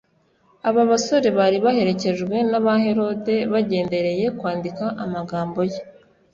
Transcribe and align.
Abo 0.67 0.81
basore 0.91 1.27
bari 1.37 1.57
baherekejwe 1.65 2.35
n'abaherode 2.49 3.35
bagendereye 3.53 4.25
kwandika 4.37 4.85
amagambo 5.03 5.59
ye; 5.71 5.79